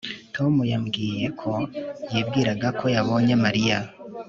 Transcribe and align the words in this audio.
Tom 0.35 0.53
yambwiye 0.71 1.25
ko 1.39 1.51
yibwiraga 2.11 2.67
ko 2.79 2.85
yabonye 2.95 3.33
Mariya 3.43 3.77